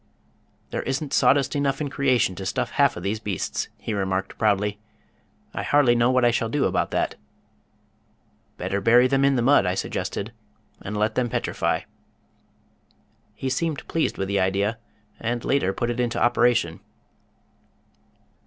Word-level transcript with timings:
"There 0.71 0.81
isn't 0.81 1.13
sawdust 1.13 1.55
enough 1.55 1.79
in 1.79 1.91
creation 1.91 2.33
to 2.33 2.45
stuff 2.47 2.71
half 2.71 2.97
of 2.97 3.03
these 3.03 3.19
beasts," 3.19 3.69
he 3.77 3.93
remarked 3.93 4.35
proudly. 4.39 4.79
"I 5.53 5.61
hardly 5.61 5.93
know 5.93 6.09
what 6.09 6.25
I 6.25 6.31
shall 6.31 6.49
do 6.49 6.65
about 6.65 6.89
that." 6.89 7.13
"Better 8.57 8.81
bury 8.81 9.05
them 9.07 9.23
in 9.23 9.35
the 9.35 9.43
mud," 9.43 9.67
I 9.67 9.75
suggested, 9.75 10.31
"and 10.81 10.97
let 10.97 11.13
them 11.13 11.29
petrify." 11.29 11.81
He 13.35 13.47
seemed 13.47 13.87
pleased 13.87 14.17
with 14.17 14.27
the 14.27 14.39
idea, 14.39 14.79
and 15.19 15.45
later 15.45 15.71
put 15.71 15.91
it 15.91 15.99
into 15.99 16.19
operation. 16.19 16.79